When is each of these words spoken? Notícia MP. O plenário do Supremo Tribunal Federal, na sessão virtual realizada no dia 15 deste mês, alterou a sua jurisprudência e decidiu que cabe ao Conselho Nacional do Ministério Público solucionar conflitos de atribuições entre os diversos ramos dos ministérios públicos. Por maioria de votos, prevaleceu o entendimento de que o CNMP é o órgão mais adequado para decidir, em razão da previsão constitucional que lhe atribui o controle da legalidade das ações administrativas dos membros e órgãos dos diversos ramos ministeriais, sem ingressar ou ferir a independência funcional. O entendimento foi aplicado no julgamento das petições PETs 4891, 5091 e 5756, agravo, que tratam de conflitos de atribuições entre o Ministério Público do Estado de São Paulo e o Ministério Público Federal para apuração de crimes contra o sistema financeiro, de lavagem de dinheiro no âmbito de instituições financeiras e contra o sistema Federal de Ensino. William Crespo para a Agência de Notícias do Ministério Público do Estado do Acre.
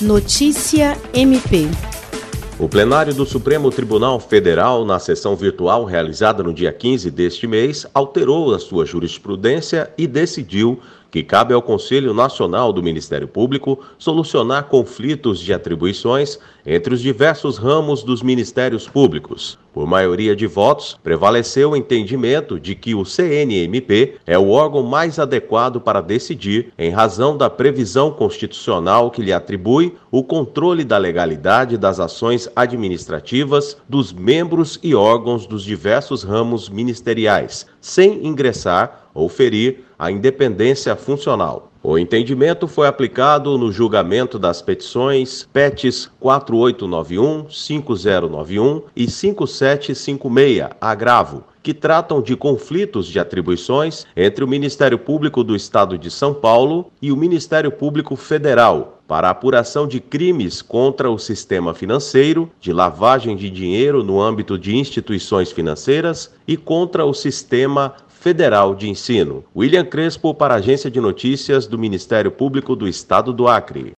Notícia 0.00 0.94
MP. 1.14 1.70
O 2.58 2.68
plenário 2.68 3.14
do 3.14 3.24
Supremo 3.24 3.70
Tribunal 3.70 4.20
Federal, 4.20 4.84
na 4.84 4.98
sessão 4.98 5.34
virtual 5.34 5.86
realizada 5.86 6.42
no 6.42 6.52
dia 6.52 6.70
15 6.70 7.10
deste 7.10 7.46
mês, 7.46 7.86
alterou 7.94 8.54
a 8.54 8.58
sua 8.58 8.84
jurisprudência 8.84 9.90
e 9.96 10.06
decidiu 10.06 10.78
que 11.16 11.22
cabe 11.22 11.54
ao 11.54 11.62
Conselho 11.62 12.12
Nacional 12.12 12.74
do 12.74 12.82
Ministério 12.82 13.26
Público 13.26 13.80
solucionar 13.96 14.64
conflitos 14.64 15.40
de 15.40 15.50
atribuições 15.50 16.38
entre 16.66 16.92
os 16.92 17.00
diversos 17.00 17.56
ramos 17.56 18.02
dos 18.02 18.22
ministérios 18.22 18.86
públicos. 18.86 19.58
Por 19.72 19.86
maioria 19.86 20.36
de 20.36 20.46
votos, 20.46 20.98
prevaleceu 21.02 21.70
o 21.70 21.76
entendimento 21.76 22.60
de 22.60 22.74
que 22.74 22.94
o 22.94 23.02
CNMP 23.02 24.16
é 24.26 24.38
o 24.38 24.50
órgão 24.50 24.82
mais 24.82 25.18
adequado 25.18 25.80
para 25.80 26.02
decidir, 26.02 26.70
em 26.78 26.90
razão 26.90 27.34
da 27.34 27.48
previsão 27.48 28.10
constitucional 28.10 29.10
que 29.10 29.22
lhe 29.22 29.32
atribui 29.32 29.94
o 30.10 30.22
controle 30.22 30.84
da 30.84 30.98
legalidade 30.98 31.78
das 31.78 31.98
ações 31.98 32.46
administrativas 32.54 33.78
dos 33.88 34.12
membros 34.12 34.78
e 34.82 34.94
órgãos 34.94 35.46
dos 35.46 35.64
diversos 35.64 36.22
ramos 36.22 36.68
ministeriais, 36.68 37.66
sem 37.80 38.26
ingressar 38.26 39.08
ou 39.14 39.30
ferir 39.30 39.85
a 39.98 40.10
independência 40.10 40.94
funcional. 40.96 41.70
O 41.82 41.96
entendimento 41.96 42.66
foi 42.66 42.88
aplicado 42.88 43.56
no 43.56 43.70
julgamento 43.70 44.38
das 44.38 44.60
petições 44.60 45.48
PETs 45.52 46.10
4891, 46.18 47.48
5091 47.48 48.82
e 48.96 49.08
5756, 49.08 50.68
agravo, 50.80 51.44
que 51.62 51.72
tratam 51.72 52.20
de 52.20 52.36
conflitos 52.36 53.06
de 53.06 53.20
atribuições 53.20 54.04
entre 54.16 54.44
o 54.44 54.48
Ministério 54.48 54.98
Público 54.98 55.44
do 55.44 55.54
Estado 55.54 55.96
de 55.96 56.10
São 56.10 56.34
Paulo 56.34 56.90
e 57.00 57.12
o 57.12 57.16
Ministério 57.16 57.70
Público 57.70 58.16
Federal 58.16 58.96
para 59.06 59.30
apuração 59.30 59.86
de 59.86 60.00
crimes 60.00 60.60
contra 60.60 61.10
o 61.10 61.18
sistema 61.18 61.72
financeiro, 61.72 62.50
de 62.60 62.72
lavagem 62.72 63.36
de 63.36 63.48
dinheiro 63.48 64.02
no 64.02 64.20
âmbito 64.20 64.58
de 64.58 64.76
instituições 64.76 65.52
financeiras 65.52 66.34
e 66.46 66.56
contra 66.56 67.04
o 67.04 67.14
sistema 67.14 67.94
Federal 68.26 68.74
de 68.74 68.88
Ensino. 68.88 69.44
William 69.54 69.84
Crespo 69.84 70.34
para 70.34 70.54
a 70.54 70.56
Agência 70.56 70.90
de 70.90 71.00
Notícias 71.00 71.68
do 71.68 71.78
Ministério 71.78 72.32
Público 72.32 72.74
do 72.74 72.88
Estado 72.88 73.32
do 73.32 73.46
Acre. 73.46 73.94